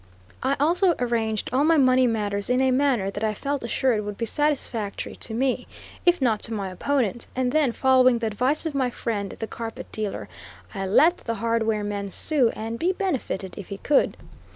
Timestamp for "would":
4.03-4.17